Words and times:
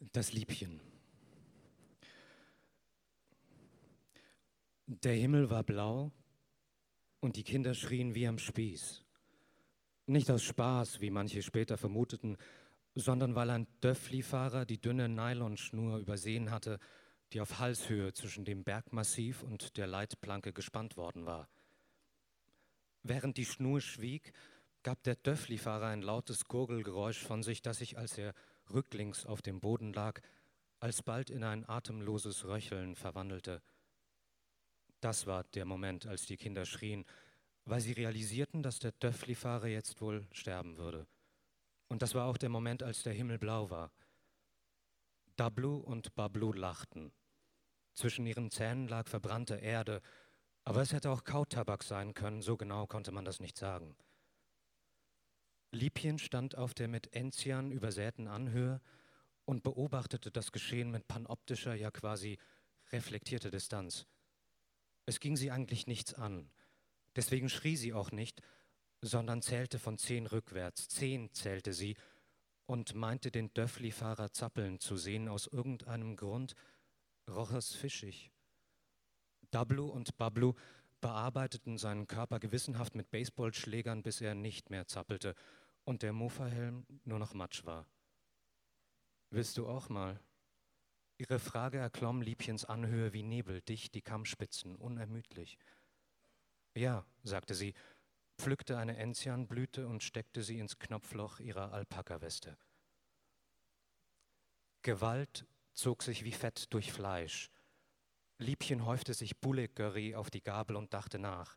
Das 0.00 0.32
Liebchen. 0.32 0.80
Der 4.86 5.14
Himmel 5.14 5.50
war 5.50 5.64
blau 5.64 6.12
und 7.20 7.36
die 7.36 7.42
Kinder 7.42 7.74
schrien 7.74 8.14
wie 8.14 8.28
am 8.28 8.38
Spieß. 8.38 9.04
Nicht 10.06 10.30
aus 10.30 10.44
Spaß, 10.44 11.00
wie 11.00 11.10
manche 11.10 11.42
später 11.42 11.76
vermuteten, 11.76 12.36
sondern 12.94 13.34
weil 13.34 13.50
ein 13.50 13.66
Döffli-Fahrer 13.80 14.66
die 14.66 14.80
dünne 14.80 15.08
Nylonschnur 15.08 15.98
übersehen 15.98 16.50
hatte, 16.52 16.78
die 17.32 17.40
auf 17.40 17.58
Halshöhe 17.58 18.12
zwischen 18.12 18.44
dem 18.44 18.62
Bergmassiv 18.62 19.42
und 19.42 19.76
der 19.76 19.88
Leitplanke 19.88 20.52
gespannt 20.52 20.96
worden 20.96 21.26
war. 21.26 21.48
Während 23.02 23.36
die 23.36 23.44
Schnur 23.44 23.80
schwieg, 23.80 24.32
gab 24.84 25.02
der 25.02 25.16
Döffli-Fahrer 25.16 25.86
ein 25.86 26.02
lautes 26.02 26.44
Gurgelgeräusch 26.44 27.18
von 27.18 27.42
sich, 27.42 27.62
das 27.62 27.78
sich, 27.78 27.98
als 27.98 28.16
er 28.16 28.32
rücklings 28.72 29.26
auf 29.26 29.42
dem 29.42 29.60
Boden 29.60 29.92
lag, 29.92 30.20
alsbald 30.80 31.30
in 31.30 31.44
ein 31.44 31.68
atemloses 31.68 32.44
Röcheln 32.44 32.94
verwandelte. 32.94 33.62
Das 35.00 35.26
war 35.26 35.44
der 35.44 35.64
Moment, 35.64 36.06
als 36.06 36.26
die 36.26 36.36
Kinder 36.36 36.64
schrien, 36.64 37.04
weil 37.64 37.80
sie 37.80 37.92
realisierten, 37.92 38.62
dass 38.62 38.78
der 38.78 38.92
Döffli-Fahrer 38.92 39.68
jetzt 39.68 40.00
wohl 40.00 40.26
sterben 40.32 40.76
würde. 40.76 41.06
Und 41.88 42.02
das 42.02 42.14
war 42.14 42.26
auch 42.26 42.36
der 42.36 42.48
Moment, 42.48 42.82
als 42.82 43.02
der 43.02 43.12
Himmel 43.12 43.38
blau 43.38 43.70
war. 43.70 43.92
Dablu 45.36 45.76
und 45.76 46.14
Bablu 46.14 46.52
lachten. 46.52 47.12
Zwischen 47.94 48.26
ihren 48.26 48.50
Zähnen 48.50 48.88
lag 48.88 49.08
verbrannte 49.08 49.56
Erde, 49.56 50.02
aber 50.64 50.82
es 50.82 50.92
hätte 50.92 51.10
auch 51.10 51.24
Kautabak 51.24 51.82
sein 51.82 52.14
können, 52.14 52.42
so 52.42 52.56
genau 52.56 52.86
konnte 52.86 53.12
man 53.12 53.24
das 53.24 53.40
nicht 53.40 53.56
sagen. 53.56 53.96
Liebchen 55.70 56.18
stand 56.18 56.56
auf 56.56 56.74
der 56.74 56.88
mit 56.88 57.14
Enzian 57.14 57.70
übersäten 57.70 58.26
Anhöhe 58.26 58.80
und 59.44 59.62
beobachtete 59.62 60.30
das 60.30 60.52
Geschehen 60.52 60.90
mit 60.90 61.08
panoptischer, 61.08 61.74
ja 61.74 61.90
quasi 61.90 62.38
reflektierter 62.90 63.50
Distanz. 63.50 64.06
Es 65.06 65.20
ging 65.20 65.36
sie 65.36 65.50
eigentlich 65.50 65.86
nichts 65.86 66.14
an. 66.14 66.50
Deswegen 67.16 67.48
schrie 67.48 67.76
sie 67.76 67.92
auch 67.92 68.12
nicht, 68.12 68.42
sondern 69.00 69.42
zählte 69.42 69.78
von 69.78 69.98
zehn 69.98 70.26
rückwärts. 70.26 70.88
Zehn 70.88 71.32
zählte 71.32 71.72
sie 71.72 71.96
und 72.66 72.94
meinte 72.94 73.30
den 73.30 73.52
Döffli-Fahrer 73.54 74.32
zappeln 74.32 74.80
zu 74.80 74.96
sehen. 74.96 75.28
Aus 75.28 75.46
irgendeinem 75.46 76.16
Grund 76.16 76.54
roch 77.28 77.52
es 77.52 77.74
fischig. 77.74 78.30
Dablu 79.50 79.86
und 79.86 80.16
Bablu 80.16 80.54
bearbeiteten 81.00 81.78
seinen 81.78 82.06
Körper 82.06 82.38
gewissenhaft 82.40 82.94
mit 82.94 83.10
Baseballschlägern, 83.10 84.02
bis 84.02 84.20
er 84.20 84.34
nicht 84.34 84.70
mehr 84.70 84.86
zappelte 84.86 85.34
und 85.88 86.02
der 86.02 86.12
Mofa-Helm 86.12 86.84
nur 87.04 87.18
noch 87.18 87.32
Matsch 87.32 87.64
war. 87.64 87.86
Willst 89.30 89.56
du 89.56 89.66
auch 89.66 89.88
mal? 89.88 90.20
Ihre 91.16 91.38
Frage 91.38 91.78
erklomm 91.78 92.20
Liebchens 92.20 92.66
Anhöhe 92.66 93.14
wie 93.14 93.22
Nebel, 93.22 93.62
dicht 93.62 93.94
die 93.94 94.02
Kammspitzen, 94.02 94.76
unermüdlich. 94.76 95.58
Ja, 96.74 97.06
sagte 97.22 97.54
sie, 97.54 97.72
pflückte 98.38 98.76
eine 98.76 98.98
Enzianblüte 98.98 99.88
und 99.88 100.02
steckte 100.02 100.42
sie 100.42 100.58
ins 100.58 100.78
Knopfloch 100.78 101.40
ihrer 101.40 101.72
Alpakaweste. 101.72 102.58
Gewalt 104.82 105.46
zog 105.72 106.02
sich 106.02 106.22
wie 106.22 106.32
Fett 106.32 106.70
durch 106.74 106.92
Fleisch. 106.92 107.50
Liebchen 108.36 108.84
häufte 108.84 109.14
sich 109.14 109.40
Bullet-Curry 109.40 110.16
auf 110.16 110.28
die 110.28 110.42
Gabel 110.42 110.76
und 110.76 110.92
dachte 110.92 111.18
nach. 111.18 111.56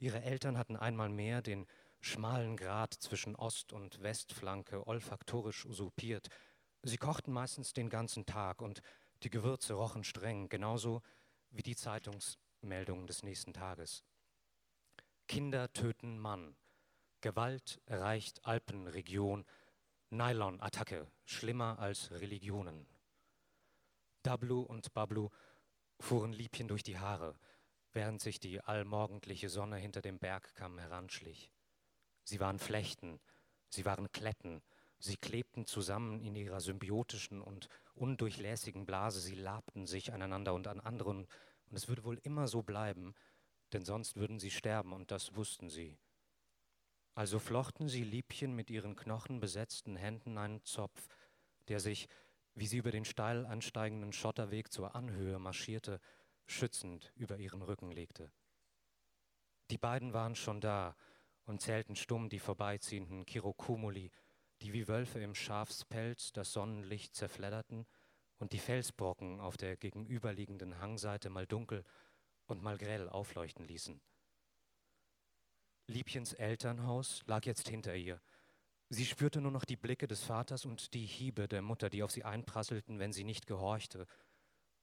Ihre 0.00 0.22
Eltern 0.22 0.58
hatten 0.58 0.74
einmal 0.74 1.08
mehr 1.08 1.40
den 1.40 1.68
schmalen 2.00 2.56
Grat 2.56 2.94
zwischen 2.94 3.36
Ost- 3.36 3.72
und 3.72 4.02
Westflanke 4.02 4.86
olfaktorisch 4.86 5.66
usurpiert. 5.66 6.28
Sie 6.82 6.96
kochten 6.96 7.32
meistens 7.32 7.72
den 7.72 7.90
ganzen 7.90 8.26
Tag 8.26 8.62
und 8.62 8.80
die 9.22 9.30
Gewürze 9.30 9.74
rochen 9.74 10.04
streng, 10.04 10.48
genauso 10.48 11.02
wie 11.50 11.62
die 11.62 11.76
Zeitungsmeldungen 11.76 13.06
des 13.06 13.22
nächsten 13.22 13.52
Tages. 13.52 14.04
Kinder 15.28 15.72
töten 15.72 16.18
Mann. 16.18 16.56
Gewalt 17.20 17.80
erreicht 17.86 18.44
Alpenregion. 18.44 19.44
Nylon-Attacke, 20.12 21.06
schlimmer 21.24 21.78
als 21.78 22.10
Religionen. 22.10 22.88
Dablu 24.24 24.62
und 24.62 24.92
Bablu 24.92 25.30
fuhren 26.00 26.32
Liebchen 26.32 26.66
durch 26.66 26.82
die 26.82 26.98
Haare, 26.98 27.38
während 27.92 28.20
sich 28.20 28.40
die 28.40 28.60
allmorgendliche 28.60 29.48
Sonne 29.48 29.76
hinter 29.76 30.02
dem 30.02 30.18
Bergkamm 30.18 30.78
heranschlich. 30.78 31.52
Sie 32.30 32.38
waren 32.38 32.60
Flechten, 32.60 33.18
sie 33.70 33.84
waren 33.84 34.12
Kletten, 34.12 34.62
sie 35.00 35.16
klebten 35.16 35.66
zusammen 35.66 36.20
in 36.20 36.36
ihrer 36.36 36.60
symbiotischen 36.60 37.42
und 37.42 37.68
undurchlässigen 37.96 38.86
Blase, 38.86 39.18
sie 39.18 39.34
labten 39.34 39.88
sich 39.88 40.12
aneinander 40.12 40.54
und 40.54 40.68
an 40.68 40.78
anderen, 40.78 41.26
und 41.66 41.76
es 41.76 41.88
würde 41.88 42.04
wohl 42.04 42.20
immer 42.22 42.46
so 42.46 42.62
bleiben, 42.62 43.16
denn 43.72 43.84
sonst 43.84 44.14
würden 44.14 44.38
sie 44.38 44.52
sterben, 44.52 44.92
und 44.92 45.10
das 45.10 45.34
wussten 45.34 45.70
sie. 45.70 45.98
Also 47.16 47.40
flochten 47.40 47.88
sie 47.88 48.04
Liebchen 48.04 48.54
mit 48.54 48.70
ihren 48.70 48.94
knochenbesetzten 48.94 49.96
Händen 49.96 50.38
einen 50.38 50.62
Zopf, 50.62 51.08
der 51.66 51.80
sich, 51.80 52.06
wie 52.54 52.68
sie 52.68 52.78
über 52.78 52.92
den 52.92 53.04
steil 53.04 53.44
ansteigenden 53.44 54.12
Schotterweg 54.12 54.70
zur 54.70 54.94
Anhöhe 54.94 55.40
marschierte, 55.40 55.98
schützend 56.46 57.12
über 57.16 57.38
ihren 57.38 57.62
Rücken 57.62 57.90
legte. 57.90 58.30
Die 59.72 59.78
beiden 59.78 60.12
waren 60.12 60.36
schon 60.36 60.60
da 60.60 60.94
und 61.46 61.60
zählten 61.60 61.96
stumm 61.96 62.28
die 62.28 62.38
vorbeiziehenden 62.38 63.24
Chirokumuli, 63.26 64.10
die 64.62 64.72
wie 64.72 64.88
Wölfe 64.88 65.20
im 65.20 65.34
Schafspelz 65.34 66.32
das 66.32 66.52
Sonnenlicht 66.52 67.14
zerfledderten 67.14 67.86
und 68.38 68.52
die 68.52 68.58
Felsbrocken 68.58 69.40
auf 69.40 69.56
der 69.56 69.76
gegenüberliegenden 69.76 70.80
Hangseite 70.80 71.30
mal 71.30 71.46
dunkel 71.46 71.84
und 72.46 72.62
mal 72.62 72.78
grell 72.78 73.08
aufleuchten 73.08 73.66
ließen. 73.66 74.00
Liebchens 75.86 76.32
Elternhaus 76.34 77.22
lag 77.26 77.44
jetzt 77.46 77.68
hinter 77.68 77.94
ihr. 77.96 78.20
Sie 78.88 79.04
spürte 79.04 79.40
nur 79.40 79.52
noch 79.52 79.64
die 79.64 79.76
Blicke 79.76 80.08
des 80.08 80.22
Vaters 80.22 80.64
und 80.64 80.94
die 80.94 81.06
Hiebe 81.06 81.48
der 81.48 81.62
Mutter, 81.62 81.90
die 81.90 82.02
auf 82.02 82.10
sie 82.10 82.24
einprasselten, 82.24 82.98
wenn 82.98 83.12
sie 83.12 83.24
nicht 83.24 83.46
gehorchte. 83.46 84.06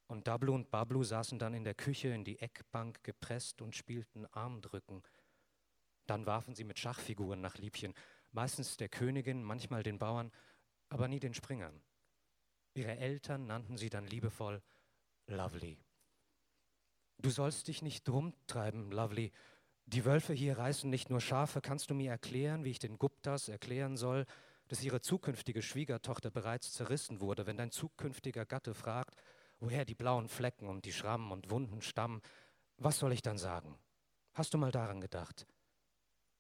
Und 0.08 0.28
Dablu 0.28 0.54
und 0.54 0.72
Bablu 0.72 1.04
saßen 1.04 1.40
dann 1.40 1.54
in 1.54 1.66
der 1.66 1.76
Küche 1.76 2.10
in 2.10 2.24
die 2.24 2.40
Eckbank 2.40 3.04
gepresst 3.04 3.62
und 3.62 3.76
spielten 3.76 4.26
Armdrücken. 4.28 5.04
Dann 6.08 6.26
warfen 6.26 6.56
sie 6.56 6.64
mit 6.64 6.80
Schachfiguren 6.80 7.42
nach 7.42 7.58
Liebchen, 7.58 7.94
meistens 8.32 8.78
der 8.78 8.90
Königin, 8.90 9.44
manchmal 9.44 9.84
den 9.84 10.00
Bauern, 10.00 10.32
aber 10.90 11.08
nie 11.08 11.20
den 11.20 11.34
Springern. 11.34 11.82
Ihre 12.74 12.98
Eltern 12.98 13.46
nannten 13.46 13.78
sie 13.78 13.90
dann 13.90 14.08
liebevoll 14.08 14.62
Lovely. 15.28 15.78
Du 17.18 17.30
sollst 17.30 17.68
dich 17.68 17.82
nicht 17.82 18.08
drum 18.08 18.34
treiben, 18.46 18.92
Lovely. 18.92 19.32
Die 19.86 20.06
Wölfe 20.06 20.34
hier 20.34 20.58
reißen 20.58 20.90
nicht 20.90 21.10
nur 21.10 21.22
Schafe. 21.22 21.62
Kannst 21.62 21.90
du 21.90 21.96
mir 21.96 22.12
erklären, 22.12 22.64
wie 22.64 22.72
ich 22.72 22.80
den 22.80 22.98
Guptas 22.98 23.50
erklären 23.50 23.98
soll, 23.98 24.26
dass 24.68 24.84
ihre 24.84 25.02
zukünftige 25.02 25.62
Schwiegertochter 25.62 26.30
bereits 26.30 26.74
zerrissen 26.74 27.20
wurde, 27.20 27.48
wenn 27.48 27.58
dein 27.58 27.72
zukünftiger 27.72 28.46
Gatte 28.46 28.74
fragt, 28.74 29.16
woher 29.60 29.86
die 29.86 29.96
blauen 29.96 30.28
Flecken 30.28 30.68
und 30.68 30.86
die 30.86 30.94
Schrammen 30.94 31.32
und 31.32 31.50
Wunden 31.50 31.82
stammen? 31.82 32.22
Was 32.78 33.00
soll 33.00 33.14
ich 33.14 33.22
dann 33.22 33.38
sagen? 33.38 33.80
Hast 34.34 34.54
du 34.54 34.58
mal 34.58 34.72
daran 34.72 35.02
gedacht? 35.02 35.48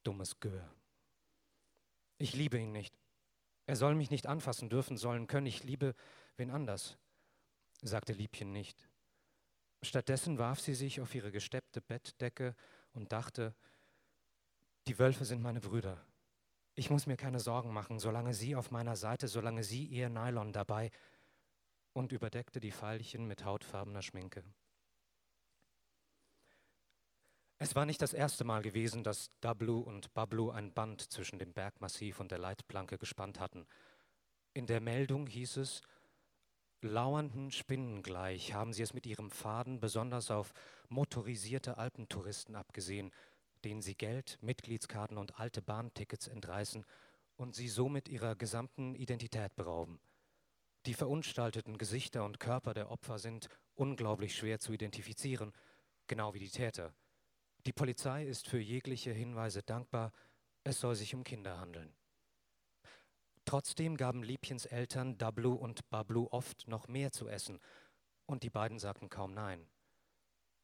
Dummes 0.03 0.39
Gör. 0.39 0.69
Ich 2.17 2.33
liebe 2.33 2.57
ihn 2.57 2.71
nicht. 2.71 2.97
Er 3.65 3.75
soll 3.75 3.95
mich 3.95 4.09
nicht 4.09 4.27
anfassen 4.27 4.69
dürfen, 4.69 4.97
sollen 4.97 5.27
können. 5.27 5.45
Ich 5.45 5.63
liebe 5.63 5.93
wen 6.37 6.51
anders, 6.51 6.97
sagte 7.81 8.13
Liebchen 8.13 8.51
nicht. 8.51 8.89
Stattdessen 9.81 10.37
warf 10.37 10.59
sie 10.59 10.73
sich 10.73 11.01
auf 11.01 11.13
ihre 11.13 11.31
gesteppte 11.31 11.81
Bettdecke 11.81 12.55
und 12.93 13.11
dachte, 13.11 13.53
die 14.87 14.97
Wölfe 14.97 15.25
sind 15.25 15.41
meine 15.41 15.59
Brüder. 15.59 16.03
Ich 16.75 16.89
muss 16.89 17.07
mir 17.07 17.17
keine 17.17 17.39
Sorgen 17.39 17.73
machen, 17.73 17.99
solange 17.99 18.33
sie 18.33 18.55
auf 18.55 18.71
meiner 18.71 18.95
Seite, 18.95 19.27
solange 19.27 19.63
sie 19.63 19.83
ihr 19.85 20.09
Nylon 20.09 20.53
dabei 20.53 20.91
und 21.93 22.11
überdeckte 22.11 22.59
die 22.59 22.71
Pfeilchen 22.71 23.27
mit 23.27 23.43
hautfarbener 23.43 24.01
Schminke. 24.01 24.43
Es 27.59 27.75
war 27.75 27.87
nicht 27.87 28.01
das 28.03 28.13
erste 28.13 28.43
Mal 28.43 28.61
gewesen, 28.61 29.03
dass 29.03 29.31
Dablu 29.41 29.79
und 29.79 30.13
Bablu 30.13 30.51
ein 30.51 30.73
Band 30.73 31.01
zwischen 31.11 31.39
dem 31.39 31.53
Bergmassiv 31.53 32.19
und 32.19 32.29
der 32.31 32.37
Leitplanke 32.37 32.99
gespannt 32.99 33.39
hatten. 33.39 33.65
In 34.53 34.67
der 34.67 34.79
Meldung 34.79 35.25
hieß 35.25 35.57
es, 35.57 35.81
Lauernden 36.81 37.49
Spinnen 37.49 38.03
gleich 38.03 38.53
haben 38.53 38.71
sie 38.71 38.83
es 38.83 38.93
mit 38.93 39.07
ihrem 39.07 39.31
Faden 39.31 39.79
besonders 39.79 40.29
auf 40.29 40.53
motorisierte 40.89 41.79
Alpentouristen 41.79 42.55
abgesehen, 42.55 43.11
denen 43.65 43.81
sie 43.81 43.95
Geld, 43.95 44.37
Mitgliedskarten 44.41 45.17
und 45.17 45.39
alte 45.39 45.63
Bahntickets 45.63 46.27
entreißen 46.27 46.85
und 47.35 47.55
sie 47.55 47.67
somit 47.67 48.07
ihrer 48.07 48.35
gesamten 48.35 48.93
Identität 48.93 49.55
berauben. 49.55 49.99
Die 50.85 50.93
verunstalteten 50.93 51.79
Gesichter 51.79 52.23
und 52.23 52.39
Körper 52.39 52.75
der 52.75 52.91
Opfer 52.91 53.17
sind 53.17 53.49
unglaublich 53.73 54.35
schwer 54.35 54.59
zu 54.59 54.71
identifizieren, 54.71 55.53
genau 56.05 56.35
wie 56.35 56.39
die 56.39 56.49
Täter. 56.49 56.93
Die 57.65 57.73
Polizei 57.73 58.25
ist 58.25 58.47
für 58.47 58.59
jegliche 58.59 59.11
Hinweise 59.11 59.63
dankbar, 59.63 60.13
es 60.63 60.79
soll 60.79 60.95
sich 60.95 61.15
um 61.15 61.23
Kinder 61.23 61.59
handeln. 61.59 61.93
Trotzdem 63.45 63.95
gaben 63.95 64.23
Liebchens 64.23 64.65
Eltern 64.65 65.17
Dablu 65.17 65.53
und 65.53 65.89
Bablu 65.89 66.27
oft 66.31 66.67
noch 66.67 66.87
mehr 66.87 67.11
zu 67.11 67.29
essen, 67.29 67.59
und 68.25 68.43
die 68.43 68.49
beiden 68.49 68.77
sagten 68.77 69.09
kaum 69.09 69.33
Nein. 69.33 69.65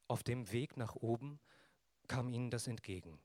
Auf 0.09 0.23
dem 0.23 0.51
Weg 0.51 0.75
nach 0.75 0.95
oben 0.95 1.39
kam 2.07 2.29
ihnen 2.29 2.51
das 2.51 2.67
entgegen. 2.67 3.19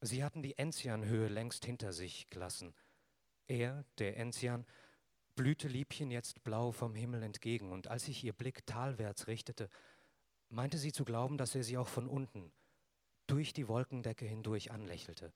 Sie 0.00 0.24
hatten 0.24 0.42
die 0.42 0.58
Enzianhöhe 0.58 1.28
längst 1.28 1.64
hinter 1.64 1.92
sich 1.92 2.28
gelassen. 2.30 2.74
Er, 3.46 3.84
der 3.98 4.16
Enzian, 4.16 4.66
blühte 5.36 5.68
Liebchen 5.68 6.10
jetzt 6.10 6.42
blau 6.42 6.72
vom 6.72 6.96
Himmel 6.96 7.22
entgegen, 7.22 7.70
und 7.70 7.86
als 7.86 8.06
sich 8.06 8.24
ihr 8.24 8.32
Blick 8.32 8.66
talwärts 8.66 9.28
richtete, 9.28 9.70
meinte 10.52 10.78
sie 10.78 10.92
zu 10.92 11.04
glauben, 11.04 11.38
dass 11.38 11.54
er 11.54 11.64
sie 11.64 11.78
auch 11.78 11.88
von 11.88 12.06
unten, 12.06 12.52
durch 13.26 13.52
die 13.52 13.68
Wolkendecke 13.68 14.26
hindurch 14.26 14.70
anlächelte. 14.70 15.32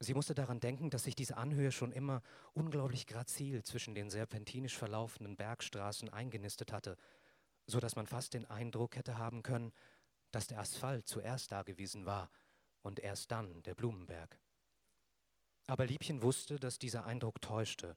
Sie 0.00 0.14
musste 0.14 0.34
daran 0.34 0.58
denken, 0.58 0.90
dass 0.90 1.04
sich 1.04 1.14
diese 1.14 1.36
Anhöhe 1.36 1.70
schon 1.70 1.92
immer 1.92 2.22
unglaublich 2.54 3.06
grazil 3.06 3.62
zwischen 3.62 3.94
den 3.94 4.10
serpentinisch 4.10 4.76
verlaufenden 4.76 5.36
Bergstraßen 5.36 6.08
eingenistet 6.08 6.72
hatte, 6.72 6.96
so 7.66 7.78
dass 7.78 7.94
man 7.94 8.06
fast 8.06 8.34
den 8.34 8.46
Eindruck 8.46 8.96
hätte 8.96 9.18
haben 9.18 9.42
können, 9.42 9.72
dass 10.32 10.46
der 10.46 10.58
Asphalt 10.58 11.06
zuerst 11.06 11.52
da 11.52 11.62
gewesen 11.62 12.06
war 12.06 12.30
und 12.80 12.98
erst 12.98 13.30
dann 13.30 13.62
der 13.62 13.74
Blumenberg. 13.74 14.40
Aber 15.66 15.86
Liebchen 15.86 16.22
wusste, 16.22 16.58
dass 16.58 16.78
dieser 16.78 17.04
Eindruck 17.04 17.40
täuschte. 17.40 17.96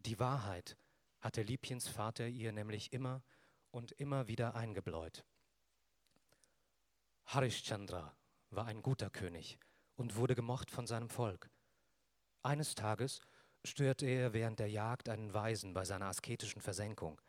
Die 0.00 0.18
Wahrheit 0.18 0.76
hatte 1.20 1.42
Liebchens 1.42 1.88
Vater 1.88 2.28
ihr 2.28 2.52
nämlich 2.52 2.92
immer 2.92 3.22
und 3.76 3.92
immer 3.92 4.26
wieder 4.26 4.54
eingebläut. 4.54 5.26
Harishchandra 7.26 8.16
war 8.48 8.64
ein 8.64 8.80
guter 8.80 9.10
König 9.10 9.58
und 9.96 10.16
wurde 10.16 10.34
gemocht 10.34 10.70
von 10.70 10.86
seinem 10.86 11.10
Volk. 11.10 11.50
Eines 12.42 12.74
Tages 12.74 13.20
störte 13.64 14.06
er 14.06 14.32
während 14.32 14.60
der 14.60 14.70
Jagd 14.70 15.10
einen 15.10 15.34
Weisen 15.34 15.74
bei 15.74 15.84
seiner 15.84 16.06
asketischen 16.06 16.62
Versenkung. 16.62 17.20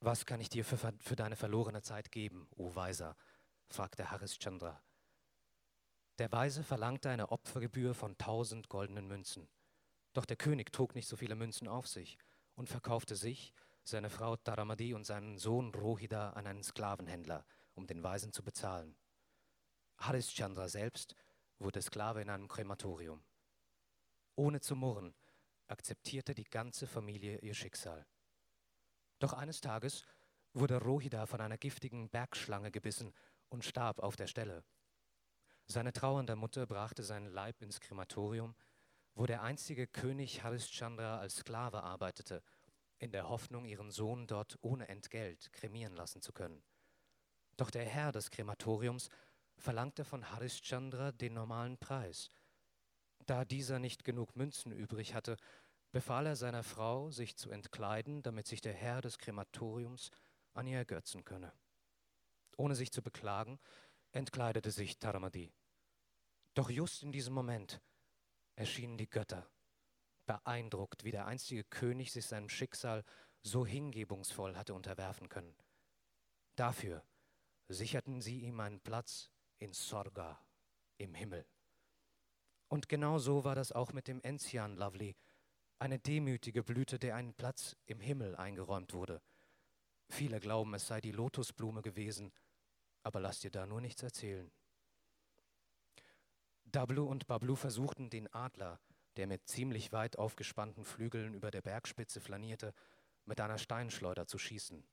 Was 0.00 0.26
kann 0.26 0.40
ich 0.40 0.50
dir 0.50 0.66
für, 0.66 0.76
für 1.00 1.16
deine 1.16 1.36
verlorene 1.36 1.80
Zeit 1.80 2.12
geben, 2.12 2.46
o 2.54 2.74
Weiser? 2.74 3.16
fragte 3.68 4.10
Harishchandra. 4.10 4.82
Der 6.18 6.30
Weise 6.30 6.62
verlangte 6.62 7.08
eine 7.08 7.30
Opfergebühr 7.30 7.94
von 7.94 8.18
tausend 8.18 8.68
goldenen 8.68 9.06
Münzen. 9.06 9.48
Doch 10.12 10.26
der 10.26 10.36
König 10.36 10.72
trug 10.72 10.94
nicht 10.94 11.08
so 11.08 11.16
viele 11.16 11.36
Münzen 11.36 11.68
auf 11.68 11.88
sich 11.88 12.18
und 12.54 12.68
verkaufte 12.68 13.16
sich, 13.16 13.54
seine 13.88 14.10
Frau 14.10 14.36
Taramadi 14.36 14.94
und 14.94 15.04
seinen 15.04 15.38
Sohn 15.38 15.74
Rohida 15.74 16.30
an 16.30 16.46
einen 16.46 16.62
Sklavenhändler, 16.62 17.44
um 17.74 17.86
den 17.86 18.02
Weisen 18.02 18.32
zu 18.32 18.42
bezahlen. 18.42 18.96
Harishchandra 19.98 20.68
selbst 20.68 21.14
wurde 21.58 21.82
Sklave 21.82 22.22
in 22.22 22.30
einem 22.30 22.48
Krematorium. 22.48 23.24
Ohne 24.36 24.60
zu 24.60 24.76
murren 24.76 25.14
akzeptierte 25.66 26.34
die 26.34 26.44
ganze 26.44 26.86
Familie 26.86 27.38
ihr 27.38 27.54
Schicksal. 27.54 28.06
Doch 29.18 29.32
eines 29.32 29.60
Tages 29.60 30.04
wurde 30.52 30.80
Rohida 30.80 31.26
von 31.26 31.40
einer 31.40 31.58
giftigen 31.58 32.08
Bergschlange 32.08 32.70
gebissen 32.70 33.12
und 33.48 33.64
starb 33.64 33.98
auf 33.98 34.16
der 34.16 34.26
Stelle. 34.26 34.64
Seine 35.66 35.92
trauernde 35.92 36.36
Mutter 36.36 36.66
brachte 36.66 37.02
seinen 37.02 37.26
Leib 37.26 37.60
ins 37.62 37.80
Krematorium, 37.80 38.54
wo 39.14 39.26
der 39.26 39.42
einzige 39.42 39.86
König 39.86 40.42
Harishchandra 40.42 41.18
als 41.18 41.36
Sklave 41.36 41.82
arbeitete, 41.82 42.42
in 42.98 43.12
der 43.12 43.28
Hoffnung, 43.28 43.64
ihren 43.64 43.90
Sohn 43.90 44.26
dort 44.26 44.58
ohne 44.60 44.88
Entgelt 44.88 45.52
kremieren 45.52 45.94
lassen 45.94 46.20
zu 46.20 46.32
können. 46.32 46.62
Doch 47.56 47.70
der 47.70 47.84
Herr 47.84 48.12
des 48.12 48.30
Krematoriums 48.30 49.08
verlangte 49.56 50.04
von 50.04 50.30
Harishchandra 50.30 51.12
den 51.12 51.34
normalen 51.34 51.78
Preis. 51.78 52.28
Da 53.26 53.44
dieser 53.44 53.78
nicht 53.78 54.04
genug 54.04 54.36
Münzen 54.36 54.72
übrig 54.72 55.14
hatte, 55.14 55.36
befahl 55.90 56.26
er 56.26 56.36
seiner 56.36 56.62
Frau, 56.62 57.10
sich 57.10 57.36
zu 57.36 57.50
entkleiden, 57.50 58.22
damit 58.22 58.46
sich 58.46 58.60
der 58.60 58.74
Herr 58.74 59.00
des 59.00 59.18
Krematoriums 59.18 60.10
an 60.54 60.66
ihr 60.66 60.78
ergötzen 60.78 61.24
könne. 61.24 61.52
Ohne 62.56 62.74
sich 62.74 62.92
zu 62.92 63.02
beklagen, 63.02 63.58
entkleidete 64.12 64.70
sich 64.70 64.98
Taramadi. 64.98 65.52
Doch 66.54 66.70
just 66.70 67.02
in 67.02 67.12
diesem 67.12 67.34
Moment 67.34 67.80
erschienen 68.56 68.98
die 68.98 69.08
Götter, 69.08 69.48
beeindruckt, 70.28 71.04
wie 71.04 71.10
der 71.10 71.26
einstige 71.26 71.64
König 71.64 72.12
sich 72.12 72.26
seinem 72.26 72.50
Schicksal 72.50 73.02
so 73.42 73.66
hingebungsvoll 73.66 74.56
hatte 74.56 74.74
unterwerfen 74.74 75.28
können. 75.28 75.56
Dafür 76.54 77.02
sicherten 77.68 78.20
sie 78.20 78.40
ihm 78.40 78.60
einen 78.60 78.80
Platz 78.80 79.30
in 79.58 79.72
Sorga, 79.72 80.38
im 80.98 81.14
Himmel. 81.14 81.46
Und 82.68 82.88
genau 82.88 83.18
so 83.18 83.44
war 83.44 83.54
das 83.54 83.72
auch 83.72 83.92
mit 83.92 84.06
dem 84.06 84.20
Enzian 84.20 84.76
Lovely, 84.76 85.16
eine 85.78 85.98
demütige 85.98 86.62
Blüte, 86.62 86.98
der 86.98 87.16
einen 87.16 87.34
Platz 87.34 87.76
im 87.86 88.00
Himmel 88.00 88.36
eingeräumt 88.36 88.92
wurde. 88.92 89.22
Viele 90.10 90.40
glauben, 90.40 90.74
es 90.74 90.86
sei 90.86 91.00
die 91.00 91.12
Lotusblume 91.12 91.80
gewesen, 91.82 92.32
aber 93.02 93.20
lass 93.20 93.40
dir 93.40 93.50
da 93.50 93.66
nur 93.66 93.80
nichts 93.80 94.02
erzählen. 94.02 94.50
Dablu 96.64 97.06
und 97.06 97.26
Bablu 97.26 97.54
versuchten 97.54 98.10
den 98.10 98.30
Adler, 98.34 98.78
der 99.18 99.26
mit 99.26 99.48
ziemlich 99.48 99.92
weit 99.92 100.16
aufgespannten 100.16 100.84
Flügeln 100.84 101.34
über 101.34 101.50
der 101.50 101.60
Bergspitze 101.60 102.20
flanierte, 102.20 102.72
mit 103.24 103.40
einer 103.40 103.58
Steinschleuder 103.58 104.26
zu 104.26 104.38
schießen. 104.38 104.86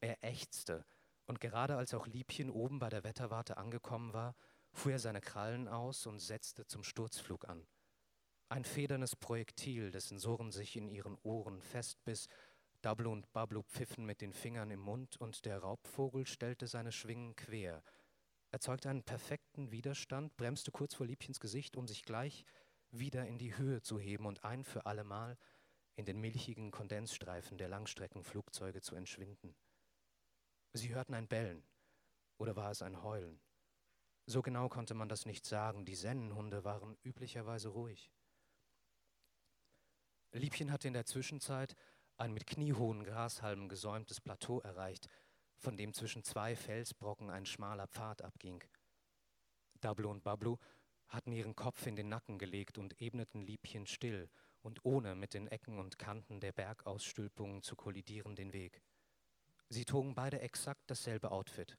Er 0.00 0.22
ächzte 0.22 0.86
und 1.26 1.40
gerade 1.40 1.76
als 1.76 1.92
auch 1.92 2.06
Liebchen 2.06 2.48
oben 2.48 2.78
bei 2.78 2.88
der 2.88 3.04
Wetterwarte 3.04 3.56
angekommen 3.56 4.12
war, 4.12 4.36
fuhr 4.72 4.92
er 4.92 4.98
seine 5.00 5.20
Krallen 5.20 5.66
aus 5.66 6.06
und 6.06 6.20
setzte 6.20 6.64
zum 6.66 6.84
Sturzflug 6.84 7.48
an. 7.48 7.66
Ein 8.48 8.64
federnes 8.64 9.16
Projektil, 9.16 9.90
dessen 9.90 10.18
Surren 10.18 10.52
sich 10.52 10.76
in 10.76 10.88
ihren 10.88 11.18
Ohren 11.22 11.60
festbiss, 11.60 12.28
Dablu 12.82 13.10
und 13.10 13.32
Bablu 13.32 13.62
pfiffen 13.62 14.06
mit 14.06 14.20
den 14.20 14.32
Fingern 14.32 14.70
im 14.70 14.80
Mund 14.80 15.16
und 15.18 15.44
der 15.44 15.58
Raubvogel 15.58 16.24
stellte 16.24 16.66
seine 16.68 16.92
Schwingen 16.92 17.34
quer, 17.36 17.82
erzeugte 18.52 18.88
einen 18.88 19.02
perfekten 19.02 19.70
Widerstand, 19.70 20.36
bremste 20.36 20.70
kurz 20.70 20.94
vor 20.94 21.06
Liebchens 21.06 21.40
Gesicht, 21.40 21.76
um 21.76 21.86
sich 21.86 22.04
gleich 22.04 22.44
wieder 22.90 23.26
in 23.26 23.38
die 23.38 23.56
Höhe 23.56 23.82
zu 23.82 23.98
heben 23.98 24.26
und 24.26 24.44
ein 24.44 24.64
für 24.64 24.86
allemal 24.86 25.38
in 25.96 26.04
den 26.04 26.20
milchigen 26.20 26.70
Kondensstreifen 26.70 27.58
der 27.58 27.68
Langstreckenflugzeuge 27.68 28.80
zu 28.80 28.94
entschwinden. 28.94 29.54
Sie 30.72 30.94
hörten 30.94 31.14
ein 31.14 31.28
Bellen 31.28 31.64
oder 32.38 32.56
war 32.56 32.70
es 32.70 32.82
ein 32.82 33.02
Heulen? 33.02 33.40
So 34.26 34.42
genau 34.42 34.68
konnte 34.68 34.94
man 34.94 35.08
das 35.08 35.26
nicht 35.26 35.44
sagen. 35.44 35.84
Die 35.84 35.96
Sennenhunde 35.96 36.64
waren 36.64 36.96
üblicherweise 37.02 37.68
ruhig. 37.68 38.12
Liebchen 40.32 40.70
hatte 40.70 40.86
in 40.86 40.94
der 40.94 41.06
Zwischenzeit 41.06 41.74
ein 42.16 42.32
mit 42.32 42.46
kniehohen 42.46 43.02
Grashalmen 43.02 43.68
gesäumtes 43.68 44.20
Plateau 44.20 44.60
erreicht, 44.60 45.08
von 45.58 45.76
dem 45.76 45.92
zwischen 45.92 46.22
zwei 46.22 46.54
Felsbrocken 46.54 47.30
ein 47.30 47.44
schmaler 47.44 47.88
Pfad 47.88 48.22
abging. 48.22 48.62
Dablu 49.80 50.10
und 50.10 50.22
Bablu 50.22 50.58
hatten 51.10 51.32
ihren 51.32 51.56
Kopf 51.56 51.86
in 51.86 51.96
den 51.96 52.08
Nacken 52.08 52.38
gelegt 52.38 52.78
und 52.78 53.00
ebneten 53.02 53.42
Liebchen 53.42 53.86
still 53.86 54.30
und 54.62 54.84
ohne 54.84 55.14
mit 55.14 55.34
den 55.34 55.48
Ecken 55.48 55.78
und 55.78 55.98
Kanten 55.98 56.40
der 56.40 56.52
Bergausstülpungen 56.52 57.62
zu 57.62 57.76
kollidieren 57.76 58.36
den 58.36 58.52
Weg. 58.52 58.80
Sie 59.68 59.84
trugen 59.84 60.14
beide 60.14 60.40
exakt 60.40 60.82
dasselbe 60.86 61.30
Outfit. 61.30 61.76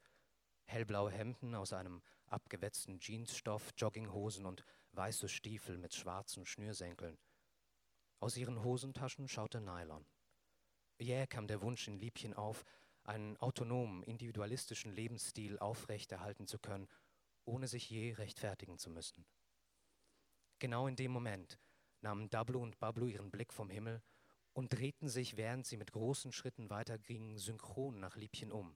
Hellblaue 0.66 1.12
Hemden 1.12 1.56
aus 1.56 1.74
einem 1.74 2.02
abgewetzten 2.28 3.00
Jeansstoff, 3.00 3.72
Jogginghosen 3.78 4.46
und 4.46 4.64
weiße 4.94 5.28
Stiefel 5.28 5.78
mit 5.78 5.94
schwarzen 5.94 6.46
Schnürsenkeln. 6.46 7.18
Aus 8.20 8.38
ihren 8.38 8.64
Hosentaschen 8.64 9.28
schaute 9.28 9.62
Nylon. 9.62 10.06
Jäh 11.00 11.26
kam 11.28 11.48
der 11.48 11.62
Wunsch 11.62 11.88
in 11.88 11.98
Liebchen 11.98 12.34
auf, 12.34 12.64
einen 13.04 13.36
autonomen, 13.38 14.04
individualistischen 14.04 14.92
Lebensstil 14.92 15.58
aufrechterhalten 15.60 16.48
zu 16.48 16.60
können, 16.60 16.88
ohne 17.46 17.68
sich 17.68 17.90
je 17.90 18.14
rechtfertigen 18.14 18.78
zu 18.78 18.90
müssen. 18.90 19.26
Genau 20.60 20.88
in 20.88 20.96
dem 20.96 21.12
Moment 21.12 21.60
nahmen 22.02 22.30
Dablu 22.30 22.62
und 22.62 22.80
Bablu 22.80 23.08
ihren 23.08 23.32
Blick 23.32 23.54
vom 23.54 23.70
Himmel 23.70 24.02
und 24.54 24.74
drehten 24.74 25.10
sich, 25.10 25.38
während 25.38 25.66
sie 25.66 25.78
mit 25.78 25.92
großen 25.92 26.32
Schritten 26.32 26.70
weitergingen, 26.70 27.38
synchron 27.38 28.00
nach 28.00 28.16
Liebchen 28.16 28.52
um, 28.52 28.76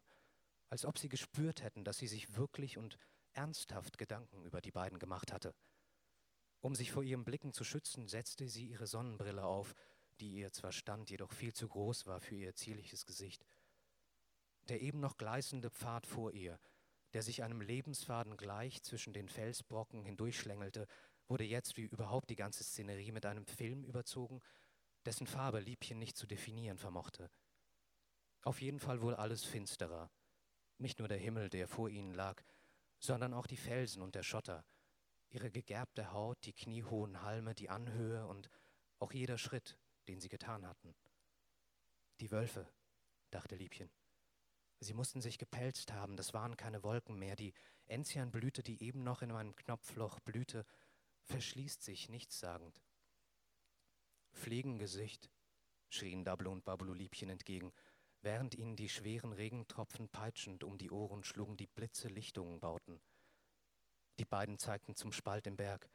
als 0.69 0.85
ob 0.85 0.97
sie 0.97 1.09
gespürt 1.09 1.61
hätten, 1.61 1.83
dass 1.83 1.97
sie 1.97 2.07
sich 2.07 2.35
wirklich 2.35 2.77
und 2.77 2.97
ernsthaft 3.33 3.97
Gedanken 3.97 4.43
über 4.43 4.61
die 4.61 4.71
beiden 4.71 4.99
gemacht 4.99 5.33
hatte. 5.33 5.53
Um 6.61 6.73
sich 6.73 6.91
vor 6.91 7.03
ihren 7.03 7.25
Blicken 7.25 7.53
zu 7.53 7.63
schützen, 7.63 8.07
setzte 8.07 8.47
sie 8.47 8.67
ihre 8.67 8.87
Sonnenbrille 8.87 9.43
auf, 9.43 9.75
die 10.19 10.33
ihr 10.33 10.51
zwar 10.51 10.71
stand, 10.71 11.09
jedoch 11.09 11.31
viel 11.31 11.53
zu 11.53 11.67
groß 11.67 12.05
war 12.07 12.19
für 12.19 12.35
ihr 12.35 12.55
zierliches 12.55 13.05
Gesicht. 13.05 13.45
Der 14.69 14.81
eben 14.81 14.99
noch 14.99 15.17
gleißende 15.17 15.69
Pfad 15.69 16.07
vor 16.07 16.31
ihr, 16.33 16.59
der 17.15 17.23
sich 17.23 17.43
einem 17.43 17.61
Lebensfaden 17.61 18.35
gleich 18.35 18.83
zwischen 18.83 19.13
den 19.13 19.29
Felsbrocken 19.29 20.03
hindurchschlängelte, 20.03 20.85
wurde 21.29 21.45
jetzt 21.45 21.77
wie 21.77 21.83
überhaupt 21.83 22.29
die 22.29 22.35
ganze 22.35 22.65
Szenerie 22.65 23.13
mit 23.13 23.25
einem 23.25 23.45
Film 23.45 23.85
überzogen, 23.85 24.41
dessen 25.05 25.25
Farbe 25.25 25.61
Liebchen 25.61 25.97
nicht 25.97 26.17
zu 26.17 26.27
definieren 26.27 26.77
vermochte. 26.77 27.31
Auf 28.41 28.59
jeden 28.59 28.81
Fall 28.81 29.01
wohl 29.01 29.15
alles 29.15 29.45
finsterer. 29.45 30.11
Nicht 30.77 30.99
nur 30.99 31.07
der 31.07 31.17
Himmel, 31.17 31.49
der 31.49 31.69
vor 31.69 31.87
ihnen 31.87 32.13
lag, 32.13 32.43
sondern 32.99 33.33
auch 33.33 33.47
die 33.47 33.55
Felsen 33.55 34.01
und 34.01 34.13
der 34.13 34.23
Schotter, 34.23 34.65
ihre 35.29 35.49
gegerbte 35.49 36.11
Haut, 36.11 36.37
die 36.43 36.51
kniehohen 36.51 37.21
Halme, 37.21 37.55
die 37.55 37.69
Anhöhe 37.69 38.27
und 38.27 38.49
auch 38.99 39.13
jeder 39.13 39.37
Schritt, 39.37 39.77
den 40.09 40.19
sie 40.19 40.27
getan 40.27 40.67
hatten. 40.67 40.93
Die 42.19 42.31
Wölfe, 42.31 42.67
dachte 43.31 43.55
Liebchen. 43.55 43.89
Sie 44.79 44.93
mussten 44.93 45.21
sich 45.21 45.37
gepelzt 45.37 45.93
haben, 45.93 46.17
das 46.17 46.33
waren 46.33 46.57
keine 46.57 46.83
Wolken 46.83 47.17
mehr. 47.17 47.35
Die 47.35 47.53
Enzianblüte, 47.87 48.61
die 48.61 48.81
eben 48.83 49.03
noch 49.03 49.21
in 49.21 49.31
meinem 49.31 49.55
Knopfloch 49.55 50.19
blühte, 50.19 50.65
verschließt 51.23 51.83
sich 51.83 52.09
nichtssagend. 52.09 52.81
Fliegengesicht, 54.31 55.29
schrien 55.89 56.23
Dablo 56.23 56.51
und 56.51 56.65
Babulu 56.65 56.93
Liebchen 56.93 57.29
entgegen, 57.29 57.73
während 58.21 58.55
ihnen 58.55 58.75
die 58.75 58.89
schweren 58.89 59.33
Regentropfen 59.33 60.09
peitschend 60.09 60.63
um 60.63 60.77
die 60.77 60.91
Ohren 60.91 61.23
schlugen, 61.23 61.57
die 61.57 61.67
Blitze 61.67 62.09
Lichtungen 62.09 62.59
bauten. 62.59 62.99
Die 64.19 64.25
beiden 64.25 64.57
zeigten 64.57 64.95
zum 64.95 65.11
Spalt 65.11 65.47
im 65.47 65.55
Berg, 65.55 65.89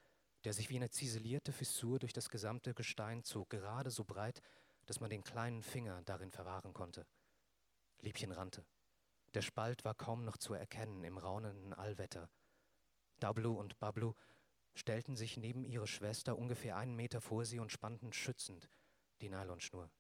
der 0.45 0.53
sich 0.53 0.71
wie 0.71 0.77
eine 0.77 0.91
ziselierte 0.91 1.53
Fissur 1.53 1.99
durch 1.99 2.13
das 2.13 2.31
gesamte 2.31 2.75
Gestein 2.75 3.25
zog, 3.25 3.51
gerade 3.51 3.91
so 3.91 4.05
breit, 4.05 4.41
dass 4.87 5.01
man 5.01 5.11
den 5.11 5.23
kleinen 5.23 5.63
Finger 5.63 6.03
darin 6.03 6.31
verwahren 6.31 6.73
konnte. 6.73 7.07
Liebchen 8.01 8.33
rannte. 8.33 8.65
Der 9.35 9.43
Spalt 9.43 9.85
war 9.85 9.95
kaum 9.95 10.25
noch 10.25 10.37
zu 10.37 10.55
erkennen 10.55 11.05
im 11.05 11.19
raunenden 11.19 11.73
Allwetter. 11.73 12.31
Dablu 13.21 13.53
und 13.53 13.79
Bablu 13.79 14.15
stellten 14.75 15.17
sich 15.17 15.37
neben 15.37 15.65
ihre 15.65 15.87
Schwester 15.87 16.37
ungefähr 16.37 16.77
einen 16.77 16.97
Meter 16.97 17.21
vor 17.21 17.45
sie 17.45 17.59
und 17.59 17.71
spannten 17.73 18.13
schützend 18.13 18.71
die 19.21 19.29
Nylonschnur. 19.29 19.91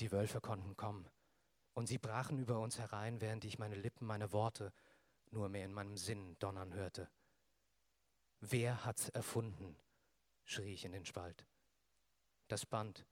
Die 0.00 0.12
Wölfe 0.12 0.40
konnten 0.40 0.76
kommen, 0.76 1.08
und 1.74 1.86
sie 1.86 1.98
brachen 1.98 2.38
über 2.38 2.60
uns 2.60 2.78
herein, 2.78 3.20
während 3.20 3.44
ich 3.44 3.58
meine 3.58 3.74
Lippen, 3.74 4.06
meine 4.06 4.32
Worte 4.32 4.72
nur 5.30 5.48
mehr 5.48 5.64
in 5.64 5.72
meinem 5.72 5.96
Sinn 5.96 6.36
donnern 6.38 6.74
hörte. 6.74 7.10
Wer 8.40 8.84
hat's 8.84 9.08
erfunden? 9.08 9.76
schrie 10.44 10.72
ich 10.72 10.84
in 10.84 10.92
den 10.92 11.04
Spalt. 11.04 11.46
Das 12.48 12.64
Band, 12.64 13.04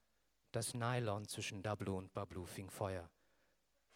das 0.57 0.73
Nylon 0.73 1.29
zwischen 1.29 1.63
Dablu 1.63 1.99
und 1.99 2.15
Bablu 2.15 2.47
fing 2.47 2.71
Feuer. 2.71 3.11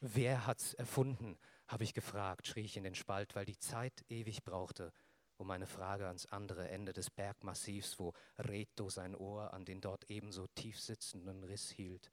Wer 0.01 0.47
hat's 0.47 0.75
erfunden? 0.75 1.39
habe 1.67 1.85
ich 1.85 1.95
gefragt, 1.95 2.47
schrie 2.47 2.65
ich 2.65 2.77
in 2.77 2.85
den 2.85 2.95
Spalt, 2.95 3.35
weil 3.35 3.47
die 3.47 3.59
Zeit 3.59 4.05
ewig 4.11 4.45
brauchte, 4.45 4.93
um 5.39 5.47
meine 5.47 5.67
Frage 5.67 6.07
ans 6.07 6.27
andere 6.27 6.69
Ende 6.69 6.93
des 6.93 7.09
Bergmassivs, 7.09 7.99
wo 7.99 8.13
Reto 8.37 8.91
sein 8.91 9.15
Ohr 9.15 9.55
an 9.55 9.65
den 9.65 9.81
dort 9.81 10.11
ebenso 10.11 10.49
tief 10.49 10.79
sitzenden 10.79 11.45
Riss 11.45 11.71
hielt, 11.71 12.13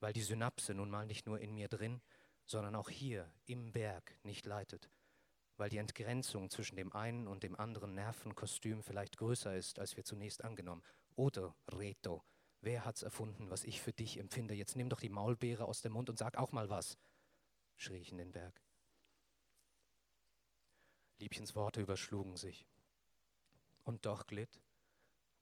weil 0.00 0.12
die 0.12 0.22
Synapse 0.22 0.74
nun 0.74 0.90
mal 0.90 1.06
nicht 1.06 1.26
nur 1.26 1.38
in 1.38 1.54
mir 1.54 1.68
drin, 1.68 2.00
sondern 2.44 2.74
auch 2.74 2.90
hier 2.90 3.30
im 3.44 3.70
Berg 3.70 4.18
nicht 4.24 4.46
leitet, 4.46 4.90
weil 5.58 5.70
die 5.70 5.78
Entgrenzung 5.78 6.50
zwischen 6.50 6.74
dem 6.74 6.92
einen 6.92 7.28
und 7.28 7.44
dem 7.44 7.54
anderen 7.54 7.94
Nervenkostüm 7.94 8.82
vielleicht 8.82 9.16
größer 9.16 9.54
ist, 9.54 9.78
als 9.78 9.96
wir 9.96 10.04
zunächst 10.04 10.42
angenommen. 10.42 10.82
Oder 11.14 11.54
Reto, 11.68 12.24
wer 12.66 12.84
hat's 12.84 13.02
erfunden, 13.02 13.48
was 13.48 13.64
ich 13.64 13.80
für 13.80 13.92
dich 13.92 14.18
empfinde? 14.18 14.52
Jetzt 14.52 14.76
nimm 14.76 14.90
doch 14.90 15.00
die 15.00 15.08
Maulbeere 15.08 15.64
aus 15.64 15.80
dem 15.80 15.92
Mund 15.92 16.10
und 16.10 16.18
sag 16.18 16.36
auch 16.36 16.52
mal 16.52 16.68
was, 16.68 16.98
schrie 17.76 17.96
ich 17.96 18.10
in 18.10 18.18
den 18.18 18.32
Berg. 18.32 18.60
Liebchens 21.18 21.54
Worte 21.54 21.80
überschlugen 21.80 22.36
sich. 22.36 22.66
Und 23.84 24.04
doch 24.04 24.26
glitt, 24.26 24.60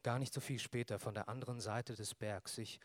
gar 0.03 0.19
nicht 0.19 0.35
so 0.35 0.41
viel 0.41 0.59
später, 0.59 0.99
von 0.99 1.15
der 1.15 1.29
anderen 1.29 1.61
Seite 1.61 1.95
des 1.95 2.15
Bergs, 2.15 2.55
sich 2.55 2.79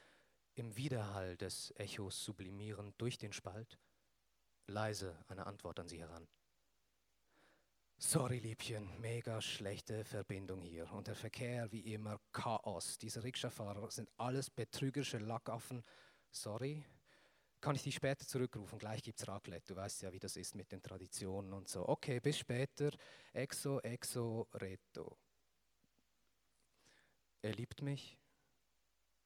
im 0.55 0.75
Widerhall 0.77 1.36
des 1.36 1.72
Echos 1.75 2.24
sublimierend 2.24 3.00
durch 3.00 3.17
den 3.17 3.34
Spalt, 3.34 3.77
leise 4.67 5.17
eine 5.27 5.46
Antwort 5.46 5.79
an 5.79 5.89
sie 5.89 6.00
heran. 6.00 6.27
Sorry, 8.01 8.39
Liebchen, 8.39 8.89
mega 9.01 9.41
schlechte 9.41 10.06
Verbindung 10.06 10.62
hier. 10.62 10.89
Und 10.94 11.08
der 11.08 11.15
Verkehr 11.15 11.70
wie 11.74 11.94
immer 11.94 12.18
Chaos. 12.32 12.98
Diese 12.98 13.22
Rikscha-Fahrer 13.22 13.91
sind 13.91 14.10
alles 14.15 14.50
betrügerische 14.50 15.18
Lackaffen. 15.18 15.84
Sorry, 16.32 16.86
kann 17.60 17.75
ich 17.75 17.84
dich 17.84 17.96
später 17.96 18.25
zurückrufen. 18.25 18.79
Gleich 18.79 19.03
gibt's 19.03 19.27
Raclette. 19.27 19.74
Du 19.74 19.75
weißt 19.75 20.03
ja, 20.03 20.13
wie 20.13 20.20
das 20.20 20.38
ist 20.38 20.56
mit 20.56 20.72
den 20.72 20.82
Traditionen 20.82 21.51
und 21.51 21.68
so. 21.68 21.89
Okay, 21.89 22.22
bis 22.22 22.38
später. 22.38 22.89
Exo, 23.34 23.82
exo, 23.82 24.48
reto. 24.53 25.18
Er 27.41 27.51
liebt 27.51 27.82
mich, 27.82 28.18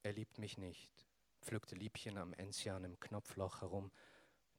er 0.01 0.13
liebt 0.13 0.39
mich 0.39 0.57
nicht, 0.57 0.91
pflückte 1.41 1.75
Liebchen 1.75 2.17
am 2.17 2.33
Enzian 2.33 2.83
im 2.85 2.99
Knopfloch 2.99 3.61
herum, 3.61 3.91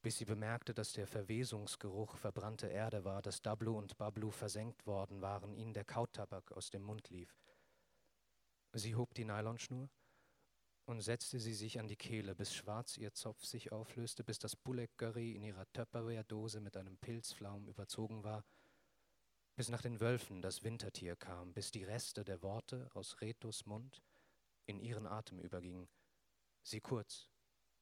bis 0.05 0.19
sie 0.19 0.27
bemerkte, 0.27 0.75
dass 0.75 0.93
der 0.93 1.07
Verwesungsgeruch 1.07 2.17
verbrannte 2.17 2.67
Erde 2.67 3.05
war, 3.05 3.23
dass 3.23 3.41
Dablu 3.41 3.77
und 3.79 3.97
Bablu 3.97 4.31
versenkt 4.31 4.87
worden 4.87 5.23
waren, 5.23 5.55
ihnen 5.55 5.73
der 5.73 5.87
Kautabak 5.87 6.53
aus 6.53 6.69
dem 6.69 6.83
Mund 6.83 7.09
lief. 7.09 7.35
Sie 8.75 8.95
hob 8.95 9.15
die 9.15 9.25
Nylonschnur, 9.25 9.89
und 10.87 11.01
setzte 11.01 11.41
sie 11.41 11.55
sich 11.55 11.81
an 11.81 11.89
die 11.89 11.97
Kehle, 11.97 12.35
bis 12.35 12.55
schwarz 12.55 12.99
ihr 12.99 13.15
Zopf 13.15 13.47
sich 13.47 13.73
auflöste, 13.73 14.23
bis 14.23 14.39
das 14.39 14.55
Bullock-Curry 14.55 15.33
in 15.33 15.43
ihrer 15.43 15.65
Tupperware-Dose 15.73 16.61
mit 16.61 16.77
einem 16.77 16.99
Pilzflaum 16.99 17.67
überzogen 17.69 18.23
war, 18.23 18.45
bis 19.57 19.71
nach 19.71 19.81
den 19.81 20.01
Wölfen 20.01 20.43
das 20.43 20.63
Wintertier 20.63 21.17
kam, 21.17 21.55
bis 21.55 21.71
die 21.71 21.85
Reste 21.85 22.23
der 22.23 22.43
Worte 22.43 22.91
aus 22.93 23.23
Retos 23.23 23.65
Mund 23.65 24.03
in 24.67 24.79
ihren 24.79 25.07
Atem 25.07 25.41
übergingen, 25.41 25.89
sie 26.63 26.83
kurz 26.83 27.31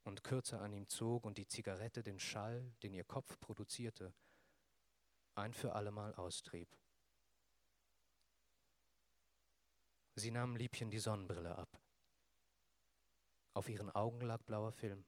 und 0.05 0.25
kürzer 0.25 0.61
an 0.61 0.73
ihm 0.73 0.89
zog 0.89 1.25
und 1.25 1.39
die 1.39 1.47
Zigarette 1.47 2.03
den 2.03 2.19
Schall, 2.19 2.73
den 2.83 2.95
ihr 2.95 3.05
Kopf 3.05 3.39
produzierte, 3.41 4.15
ein 5.35 5.55
für 5.55 5.75
allemal 5.75 6.15
austrieb. 6.15 6.69
Sie 10.15 10.31
nahm 10.31 10.57
Liebchen 10.57 10.91
die 10.91 10.99
Sonnenbrille 10.99 11.57
ab. 11.57 11.81
Auf 13.55 13.69
ihren 13.69 13.91
Augen 13.91 14.21
lag 14.21 14.43
blauer 14.43 14.73
Film. 14.73 15.05